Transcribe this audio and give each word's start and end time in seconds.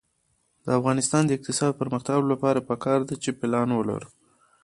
د 0.65 0.67
افغانستان 0.79 1.23
د 1.25 1.31
اقتصادي 1.37 1.73
پرمختګ 1.81 2.19
لپاره 2.31 2.65
پکار 2.69 2.99
ده 3.09 3.15
چې 3.23 3.29
پلان 3.39 3.69
ولرو. 3.73 4.09